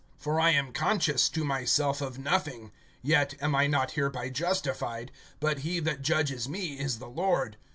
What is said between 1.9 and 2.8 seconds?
of nothing;